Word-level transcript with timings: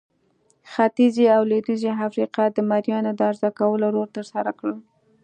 ختیځې 0.71 1.25
او 1.35 1.41
لوېدیځې 1.49 1.89
افریقا 2.07 2.43
د 2.51 2.57
مریانو 2.69 3.11
د 3.15 3.19
عرضه 3.29 3.49
کولو 3.59 3.87
رول 3.95 4.09
ترسره 4.17 4.51
کړ. 4.59 4.71